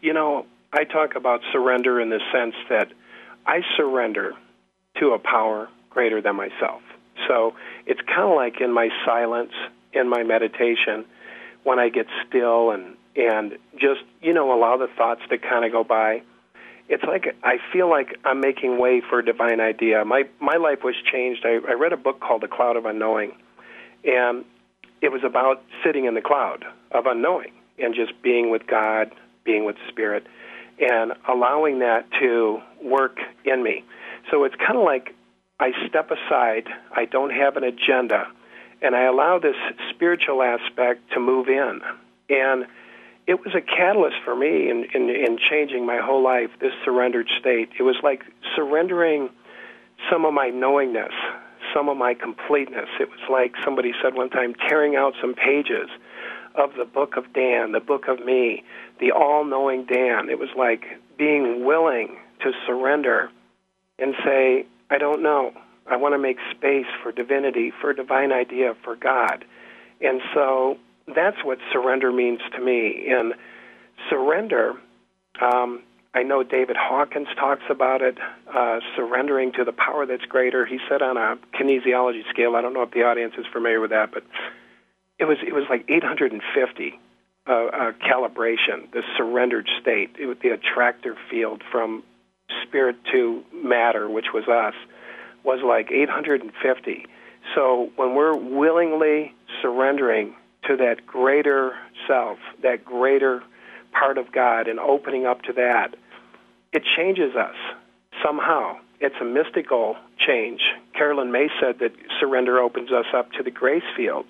[0.00, 2.86] You know, I talk about surrender in the sense that
[3.48, 4.34] I surrender
[5.00, 6.82] to a power greater than myself.
[7.28, 7.54] So
[7.86, 9.52] it's kind of like in my silence,
[9.92, 11.04] in my meditation,
[11.64, 15.72] when I get still and and just you know allow the thoughts to kind of
[15.72, 16.22] go by.
[16.88, 20.04] It's like I feel like I'm making way for a divine idea.
[20.04, 21.44] My my life was changed.
[21.44, 23.32] I, I read a book called The Cloud of Unknowing,
[24.04, 24.44] and
[25.00, 29.12] it was about sitting in the cloud of unknowing and just being with God,
[29.44, 30.26] being with Spirit,
[30.78, 33.84] and allowing that to work in me.
[34.32, 35.14] So it's kind of like
[35.60, 36.66] I step aside,
[36.96, 38.26] I don't have an agenda,
[38.80, 39.54] and I allow this
[39.90, 41.80] spiritual aspect to move in.
[42.30, 42.66] And
[43.26, 47.28] it was a catalyst for me in, in, in changing my whole life, this surrendered
[47.38, 47.68] state.
[47.78, 48.22] It was like
[48.56, 49.28] surrendering
[50.10, 51.12] some of my knowingness,
[51.74, 52.88] some of my completeness.
[52.98, 55.88] It was like somebody said one time, tearing out some pages
[56.54, 58.64] of the book of Dan, the book of me,
[58.98, 60.30] the all knowing Dan.
[60.30, 60.84] It was like
[61.18, 63.30] being willing to surrender
[64.02, 65.52] and say, I don't know.
[65.86, 69.44] I want to make space for divinity, for a divine idea, for God.
[70.00, 73.06] And so that's what surrender means to me.
[73.08, 73.34] And
[74.10, 74.74] surrender,
[75.40, 75.82] um,
[76.14, 78.18] I know David Hawkins talks about it,
[78.52, 80.66] uh, surrendering to the power that's greater.
[80.66, 83.90] He said on a kinesiology scale, I don't know if the audience is familiar with
[83.90, 84.24] that, but
[85.18, 86.98] it was it was like 850
[87.46, 92.02] uh, uh, calibration, the surrendered state, it, the attractor field from
[92.66, 94.74] spirit to matter, which was us,
[95.44, 97.06] was like 850.
[97.54, 100.34] So when we're willingly surrendering
[100.68, 103.42] to that greater self, that greater
[103.92, 105.94] part of God, and opening up to that,
[106.72, 107.56] it changes us
[108.24, 108.76] somehow.
[109.00, 110.60] It's a mystical change.
[110.94, 114.28] Caroline Myss said that surrender opens us up to the grace fields.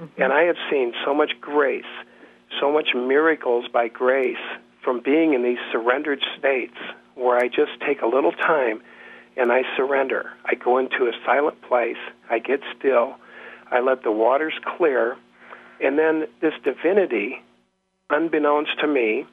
[0.00, 0.22] Mm-hmm.
[0.22, 1.84] And I have seen so much grace,
[2.60, 4.36] so much miracles by grace
[4.82, 6.76] from being in these surrendered states
[7.16, 8.80] where I just take a little time
[9.36, 10.30] and I surrender.
[10.44, 11.98] I go into a silent place,
[12.30, 13.16] I get still,
[13.70, 15.16] I let the waters clear,
[15.80, 17.42] and then this divinity,
[18.08, 19.26] unbeknownst to me,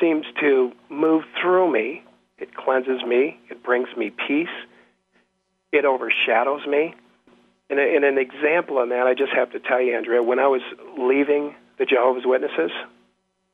[0.00, 2.04] seems to move through me
[2.38, 3.38] It cleanses me.
[3.50, 4.46] It brings me peace.
[5.72, 6.94] It overshadows me.
[7.68, 10.46] And, and an example of that, I just have to tell you, Andrea, when I
[10.46, 10.62] was
[10.96, 12.70] leaving the Jehovah's Witnesses,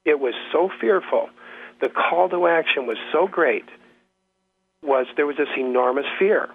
[0.04, 1.30] it was so fearful.
[1.80, 3.64] The call to action was so great.
[4.82, 6.48] Was there was this enormous fear.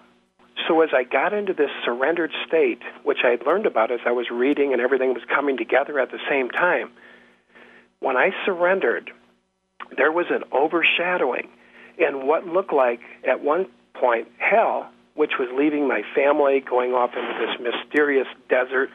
[0.68, 4.12] So as I got into this surrendered state, which I had learned about as I
[4.12, 6.92] was reading and everything was coming together at the same time,
[8.00, 9.12] when I surrendered,
[9.98, 11.50] there was an overshadowing.
[11.98, 17.12] And what looked like at one point hell, which was leaving my family, going off
[17.16, 18.90] into this mysterious desert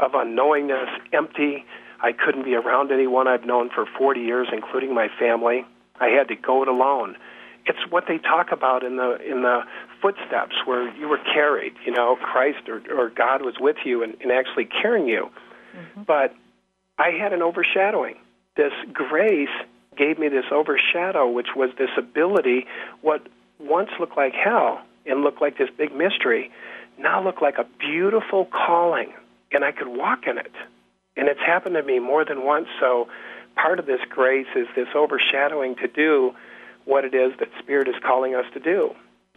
[0.00, 1.64] of unknowingness, empty.
[2.02, 5.64] I couldn't be around anyone I've known for 40 years, including my family.
[6.00, 7.16] I had to go it alone.
[7.66, 9.60] It's what they talk about in the in the
[10.00, 11.74] footsteps where you were carried.
[11.84, 15.28] You know, Christ or, or God was with you and, and actually carrying you.
[15.76, 16.02] Mm-hmm.
[16.04, 16.34] But
[16.98, 18.16] I had an overshadowing.
[18.56, 19.48] This grace
[19.96, 22.66] gave me this overshadow, which was this ability,
[23.02, 23.26] what
[23.58, 26.50] once looked like hell and looked like this big mystery,
[26.98, 29.12] now looked like a beautiful calling,
[29.52, 30.52] and I could walk in it.
[31.20, 32.66] And it's happened to me more than once.
[32.80, 33.06] So
[33.54, 36.34] part of this grace is this overshadowing to do
[36.86, 38.94] what it is that Spirit is calling us to do.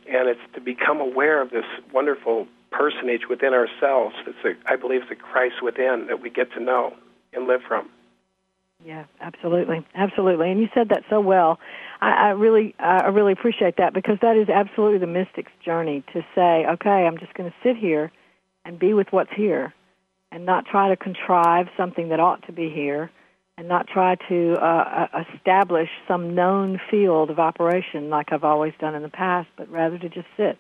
[0.07, 4.15] And it's to become aware of this wonderful personage within ourselves.
[4.45, 6.93] A, I believe a Christ within that we get to know
[7.34, 7.89] and live from.
[8.86, 10.51] Yeah, absolutely, absolutely.
[10.51, 11.59] And you said that so well.
[11.99, 16.21] I, I really, I really appreciate that because that is absolutely the mystic's journey to
[16.34, 18.09] say, okay, I'm just going to sit here
[18.63, 19.73] and be with what's here,
[20.34, 23.11] and not try to contrive something that ought to be here,
[23.57, 28.73] and not try to uh, uh establish some known field of operation like I've always
[28.79, 30.59] done in the past, but rather to just sit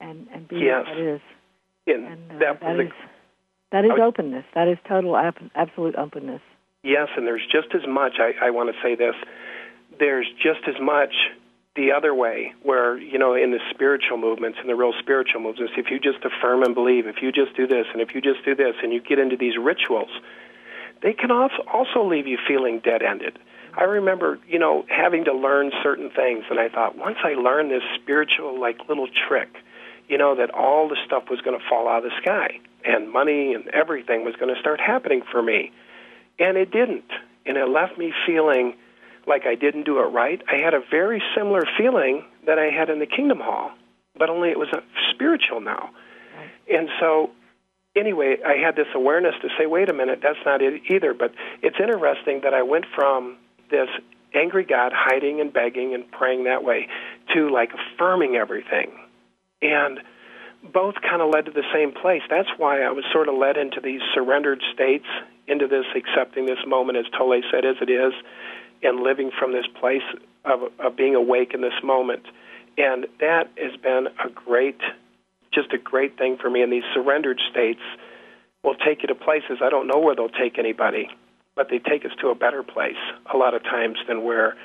[0.00, 0.86] and and be yes.
[0.86, 1.20] what it is.
[1.88, 2.92] And, and uh, that, that is
[3.72, 4.44] that is openness.
[4.54, 5.16] That is total
[5.54, 6.40] absolute openness.
[6.84, 9.14] Yes, and there's just as much, I, I want to say this,
[10.00, 11.14] there's just as much
[11.74, 15.72] the other way, where, you know, in the spiritual movements, in the real spiritual movements,
[15.76, 18.44] if you just affirm and believe, if you just do this, and if you just
[18.44, 20.10] do this, and you get into these rituals,
[21.02, 23.38] they can also, also leave you feeling dead ended.
[23.74, 27.70] I remember, you know, having to learn certain things, and I thought, once I learn
[27.70, 29.48] this spiritual, like, little trick,
[30.08, 33.10] you know, that all the stuff was going to fall out of the sky, and
[33.10, 35.72] money and everything was going to start happening for me
[36.38, 37.10] and it didn't.
[37.46, 38.74] And it left me feeling
[39.26, 40.40] like I didn't do it right.
[40.50, 43.70] I had a very similar feeling that I had in the Kingdom Hall,
[44.18, 44.68] but only it was
[45.14, 45.90] spiritual now.
[46.70, 47.30] And so,
[47.96, 51.14] anyway, I had this awareness to say, wait a minute, that's not it either.
[51.14, 53.38] But it's interesting that I went from
[53.70, 53.88] this
[54.34, 56.88] angry God hiding and begging and praying that way
[57.34, 58.92] to like affirming everything.
[59.60, 60.00] And
[60.72, 62.22] both kind of led to the same place.
[62.30, 65.06] That's why I was sort of led into these surrendered states
[65.48, 68.12] into this, accepting this moment, as Tolle said, as it is,
[68.82, 70.02] and living from this place
[70.44, 72.22] of, of being awake in this moment.
[72.76, 74.80] And that has been a great,
[75.52, 76.62] just a great thing for me.
[76.62, 77.82] And these surrendered states
[78.62, 81.08] will take you to places I don't know where they'll take anybody,
[81.54, 83.00] but they take us to a better place
[83.32, 84.56] a lot of times than where,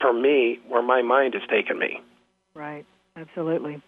[0.00, 2.00] for me, where my mind has taken me.
[2.54, 2.84] Right.
[3.16, 3.82] Absolutely.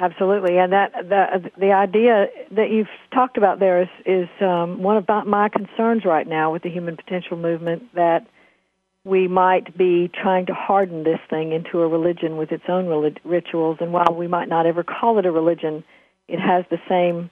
[0.00, 4.96] Absolutely, and that the the idea that you've talked about there is is um, one
[4.96, 8.26] of my concerns right now with the human potential movement that
[9.04, 13.20] we might be trying to harden this thing into a religion with its own relig-
[13.24, 15.84] rituals, and while we might not ever call it a religion,
[16.28, 17.30] it has the same.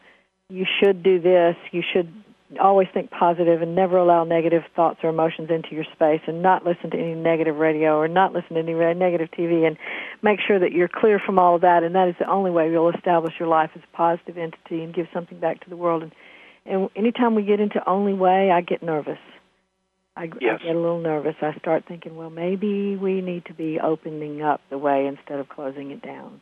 [0.49, 1.57] You should do this.
[1.71, 2.13] You should
[2.61, 6.67] always think positive and never allow negative thoughts or emotions into your space and not
[6.67, 9.79] listen to any negative radio or not listen to any negative TV and
[10.21, 12.71] make sure that you're clear from all of that and that is the only way
[12.71, 16.03] you'll establish your life as a positive entity and give something back to the world
[16.03, 16.13] and
[16.65, 19.19] and anytime we get into only way I get nervous.
[20.17, 20.61] I, yes.
[20.61, 21.37] I get a little nervous.
[21.41, 25.49] I start thinking, well, maybe we need to be opening up the way instead of
[25.49, 26.41] closing it down.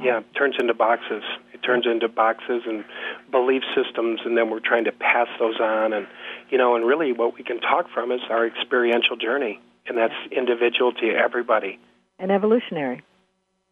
[0.00, 1.22] Yeah, it turns into boxes.
[1.54, 2.84] It turns into boxes and
[3.30, 5.94] belief systems, and then we're trying to pass those on.
[5.94, 6.06] And,
[6.50, 10.14] you know, and really what we can talk from is our experiential journey, and that's
[10.30, 11.78] individual to everybody.
[12.18, 13.02] And evolutionary.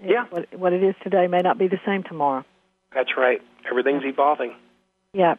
[0.03, 0.25] Yeah.
[0.31, 2.45] What, what it is today may not be the same tomorrow.
[2.95, 3.43] That's right.
[3.69, 4.55] Everything's evolving.
[5.13, 5.35] Yeah.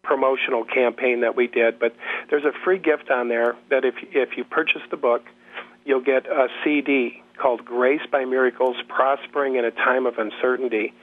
[0.04, 1.80] promotional campaign that we did.
[1.80, 1.96] But
[2.30, 5.24] there's a free gift on there that if if you purchase the book,
[5.86, 10.94] you'll get a CD called "Grace by Miracles: Prospering in a Time of Uncertainty,"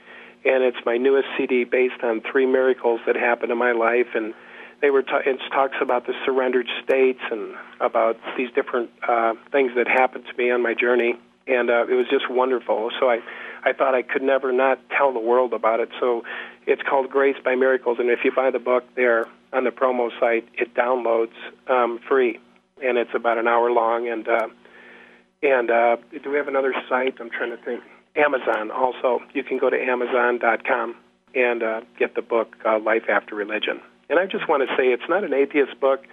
[0.45, 4.33] and it's my newest CD based on three miracles that happened in my life and.
[4.81, 9.71] They were ta- it talks about the surrendered states and about these different uh, things
[9.75, 11.15] that happened to me on my journey,
[11.47, 12.91] and uh, it was just wonderful.
[12.99, 13.19] So I,
[13.63, 15.89] I thought I could never not tell the world about it.
[15.99, 16.23] So
[16.67, 20.09] it's called Grace by Miracles, and if you buy the book there on the promo
[20.19, 21.33] site, it downloads
[21.67, 22.39] um, free,
[22.83, 24.07] and it's about an hour long.
[24.07, 24.47] And uh,
[25.41, 27.15] and uh, do we have another site?
[27.19, 27.83] I'm trying to think.
[28.15, 29.19] Amazon also.
[29.33, 30.95] You can go to Amazon.com
[31.33, 33.81] and uh, get the book uh, Life After Religion.
[34.09, 36.03] And I just want to say it's not an atheist book.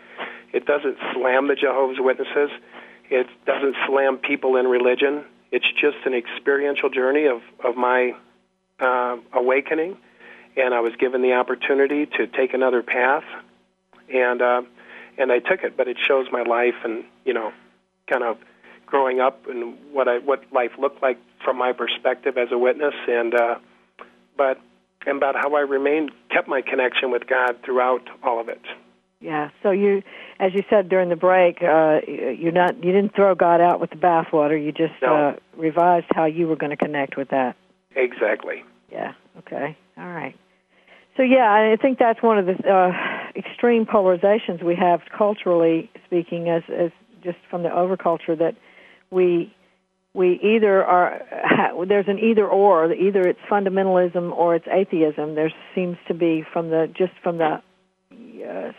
[0.53, 2.51] It doesn't slam the Jehovah's Witnesses.
[3.11, 5.25] It doesn't slam people in religion.
[5.51, 8.15] It's just an experiential journey of, of my
[8.81, 9.99] uh, awakening
[10.57, 13.25] and I was given the opportunity to take another path,
[14.13, 14.63] and uh,
[15.19, 15.77] and I took it.
[15.77, 17.53] But it shows my life and you know,
[18.07, 18.39] kind of
[18.87, 22.95] growing up and what I what life looked like from my perspective as a witness,
[23.09, 23.55] and uh,
[24.37, 24.61] but
[25.07, 28.63] and about how I remained kept my connection with God throughout all of it.
[29.21, 29.51] Yeah.
[29.63, 30.03] So you,
[30.41, 33.91] as you said during the break, uh, you're not you didn't throw God out with
[33.91, 34.63] the bathwater.
[34.63, 35.15] You just no.
[35.15, 37.57] uh, revised how you were going to connect with that.
[37.95, 38.65] Exactly.
[38.91, 39.13] Yeah.
[39.39, 39.77] Okay.
[39.97, 40.37] All right.
[41.17, 42.93] So yeah, I think that's one of the uh,
[43.37, 46.91] extreme polarizations we have culturally speaking, as as
[47.23, 48.57] just from the overculture that
[49.11, 49.55] we
[50.15, 55.35] we either are ha, there's an either or either it's fundamentalism or it's atheism.
[55.35, 57.63] There seems to be from the just from the
[58.13, 58.73] uh,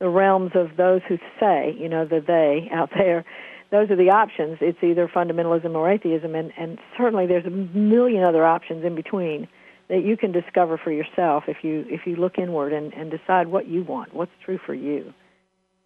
[0.00, 3.24] the realms of those who say, you know, the they out there.
[3.70, 4.58] Those are the options.
[4.60, 9.46] It's either fundamentalism or atheism, and, and certainly there's a million other options in between
[9.88, 13.48] that you can discover for yourself if you if you look inward and, and decide
[13.48, 15.12] what you want, what's true for you.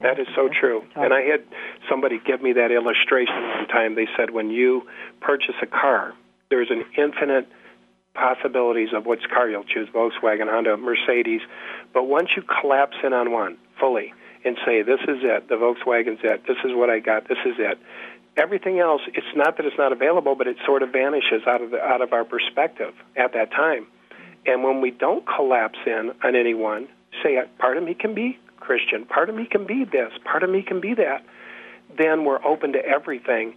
[0.03, 0.83] That is so true.
[0.97, 1.45] And I had
[1.89, 3.95] somebody give me that illustration one time.
[3.95, 4.83] They said when you
[5.21, 6.13] purchase a car,
[6.51, 7.49] there's an infinite
[8.15, 11.41] possibilities of which car you'll choose Volkswagen, Honda, Mercedes.
[11.95, 14.13] But once you collapse in on one fully
[14.45, 17.55] and say, this is it, the Volkswagen's it, this is what I got, this is
[17.59, 17.79] it,
[18.37, 21.71] everything else, it's not that it's not available, but it sort of vanishes out of
[21.71, 23.87] the, out of our perspective at that time.
[24.45, 26.89] And when we don't collapse in on anyone,
[27.23, 30.51] say part of me can be Christian, part of me can be this, part of
[30.51, 31.25] me can be that,
[31.99, 33.55] then we're open to everything.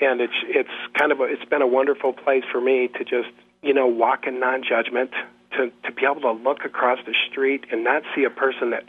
[0.00, 3.32] And it's it's kind of a, it's been a wonderful place for me to just
[3.62, 5.10] you know walk in non-judgment,
[5.52, 8.84] to to be able to look across the street and not see a person that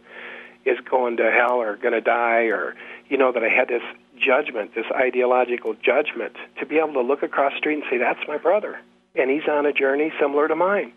[0.66, 2.76] is going to hell or going to die or
[3.08, 3.84] you know that I had this
[4.18, 8.20] judgment, this ideological judgment, to be able to look across the street and say, that's
[8.28, 8.80] my brother.
[9.16, 10.94] And he's on a journey similar to mine.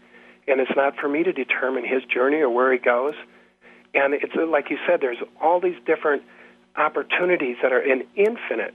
[0.49, 3.15] And it's not for me to determine his journey or where he goes.
[3.95, 6.23] And it's like you said, there's all these different
[6.77, 8.75] opportunities that are an infinite,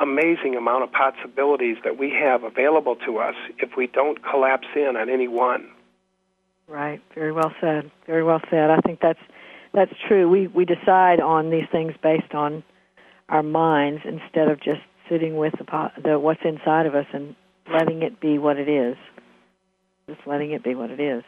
[0.00, 4.96] amazing amount of possibilities that we have available to us if we don't collapse in
[4.96, 5.68] on any one.
[6.68, 7.00] Right.
[7.14, 7.90] Very well said.
[8.06, 8.70] Very well said.
[8.70, 9.20] I think that's
[9.72, 10.28] that's true.
[10.28, 12.64] We we decide on these things based on
[13.28, 17.36] our minds instead of just sitting with the, the what's inside of us and
[17.72, 18.96] letting it be what it is.
[20.08, 21.22] Just letting it be what it is.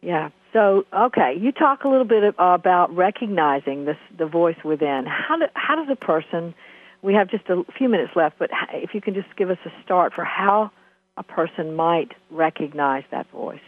[0.00, 0.30] Yeah.
[0.52, 5.06] So, okay, you talk a little bit about recognizing this the voice within.
[5.06, 6.54] How do, how does a person?
[7.00, 9.70] We have just a few minutes left, but if you can just give us a
[9.82, 10.70] start for how
[11.16, 13.60] a person might recognize that voice.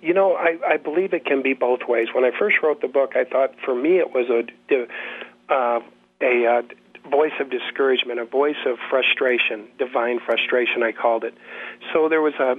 [0.00, 2.08] You know, I, I believe it can be both ways.
[2.12, 5.80] When I first wrote the book, I thought for me it was a uh,
[6.20, 6.62] a uh,
[7.10, 11.34] voice of discouragement, a voice of frustration, divine frustration, I called it.
[11.92, 12.56] So there was a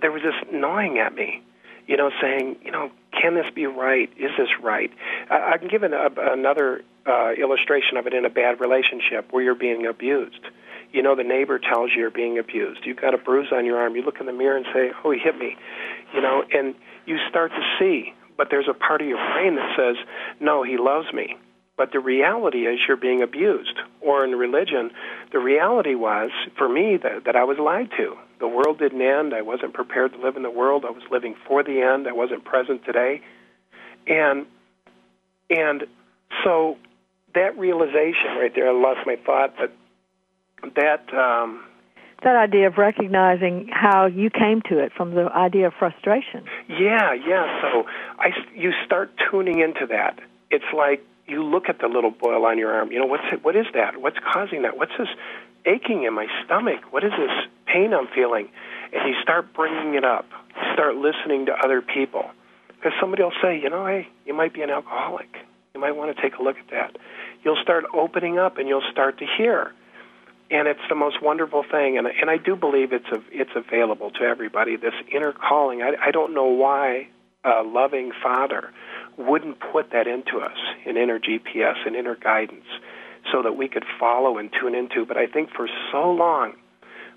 [0.00, 1.42] there was this gnawing at me,
[1.86, 4.10] you know, saying, you know, can this be right?
[4.16, 4.90] Is this right?
[5.30, 9.28] I, I can give an, a, another uh, illustration of it in a bad relationship
[9.30, 10.40] where you're being abused.
[10.92, 12.80] You know, the neighbor tells you you're being abused.
[12.84, 13.96] You've got a bruise on your arm.
[13.96, 15.56] You look in the mirror and say, "Oh, he hit me,"
[16.14, 16.74] you know, and
[17.04, 18.14] you start to see.
[18.36, 19.96] But there's a part of your brain that says,
[20.40, 21.36] "No, he loves me."
[21.76, 23.76] But the reality is you're being abused.
[24.00, 24.92] Or in religion,
[25.32, 28.16] the reality was, for me, that, that I was lied to.
[28.44, 29.32] The world didn't end.
[29.32, 30.84] I wasn't prepared to live in the world.
[30.86, 32.06] I was living for the end.
[32.06, 33.22] I wasn't present today.
[34.06, 34.44] And,
[35.48, 35.84] and
[36.44, 36.76] so
[37.34, 39.72] that realization right there, I lost my thought, but
[40.74, 41.08] that.
[41.14, 41.64] Um,
[42.22, 46.44] that idea of recognizing how you came to it from the idea of frustration.
[46.68, 47.62] Yeah, yeah.
[47.62, 47.84] So
[48.18, 50.20] I, you start tuning into that.
[50.50, 52.92] It's like you look at the little boil on your arm.
[52.92, 54.02] You know, what's it, what is that?
[54.02, 54.76] What's causing that?
[54.76, 55.08] What's this
[55.66, 56.80] aching in my stomach.
[56.90, 57.30] What is this
[57.66, 58.48] pain I'm feeling?
[58.92, 60.26] And you start bringing it up.
[60.56, 62.30] You start listening to other people.
[62.68, 65.28] Because somebody will say, you know, hey, you might be an alcoholic.
[65.74, 66.96] You might want to take a look at that.
[67.42, 69.72] You'll start opening up and you'll start to hear.
[70.50, 71.98] And it's the most wonderful thing.
[71.98, 75.82] And, and I do believe it's, a, it's available to everybody, this inner calling.
[75.82, 77.08] I, I don't know why
[77.44, 78.70] a loving father
[79.16, 80.56] wouldn't put that into us,
[80.86, 82.66] an inner GPS, an inner guidance,
[83.32, 85.04] so that we could follow and tune into.
[85.06, 86.54] But I think for so long,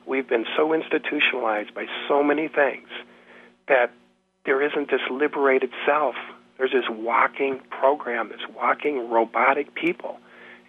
[0.05, 2.87] we've been so institutionalized by so many things
[3.67, 3.91] that
[4.45, 6.15] there isn't this liberated self.
[6.57, 10.19] There's this walking program, this walking robotic people.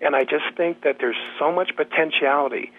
[0.00, 2.72] And I just think that there's so much potentiality.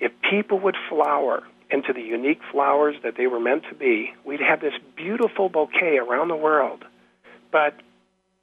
[0.00, 4.40] If people would flower into the unique flowers that they were meant to be, we'd
[4.40, 6.84] have this beautiful bouquet around the world.
[7.52, 7.74] But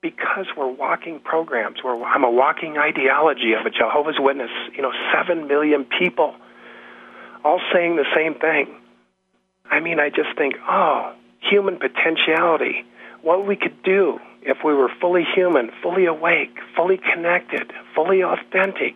[0.06, 4.91] because we're walking programs, where I'm a walking ideology of a Jehovah's Witness, you know,
[5.14, 6.36] seven million people
[7.43, 8.68] all saying the same thing.
[9.70, 12.86] I mean, I just think, oh, human potentiality,
[13.24, 18.93] what we could do if we were fully human, fully awake, fully connected, fully authentic.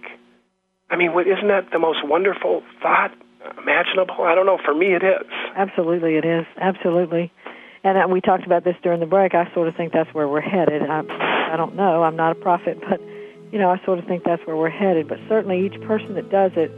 [0.92, 3.12] I mean, isn't that the most wonderful thought
[3.58, 4.22] imaginable?
[4.22, 4.60] I don't know.
[4.64, 5.26] For me, it is.
[5.56, 6.46] Absolutely, it is.
[6.62, 7.32] Absolutely.
[7.84, 9.34] And we talked about this during the break.
[9.34, 10.82] I sort of think that's where we're headed.
[10.84, 11.04] I,
[11.54, 12.04] I don't know.
[12.04, 13.00] I'm not a prophet, but
[13.52, 15.08] you know, I sort of think that's where we're headed.
[15.08, 16.72] But certainly, each person that does it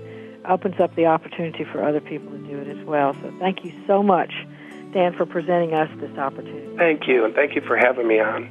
[0.46, 3.14] opens up the opportunity for other people to do it as well.
[3.22, 4.32] So, thank you so much,
[4.94, 6.78] Dan, for presenting us this opportunity.
[6.78, 8.50] Thank you, and thank you for having me on.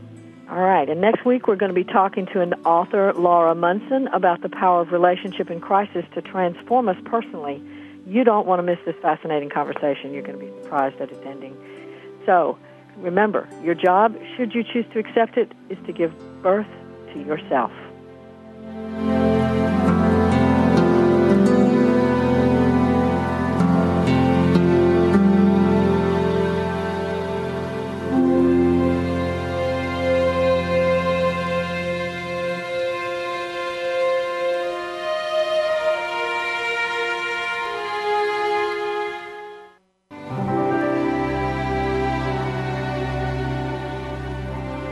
[0.51, 4.09] All right, and next week we're going to be talking to an author, Laura Munson,
[4.09, 7.62] about the power of relationship in crisis to transform us personally.
[8.05, 10.12] You don't want to miss this fascinating conversation.
[10.12, 11.57] You're going to be surprised at its ending.
[12.31, 12.57] So,
[12.99, 16.12] remember, your job, should you choose to accept it, is to give
[16.45, 16.68] birth
[17.12, 17.72] to yourself.